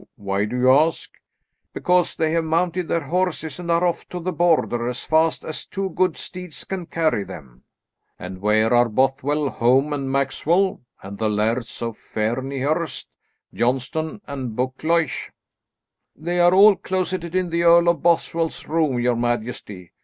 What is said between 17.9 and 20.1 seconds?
Bothwell's room, your majesty.